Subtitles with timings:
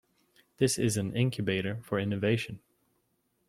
[0.57, 2.57] This is an incubator for innovation.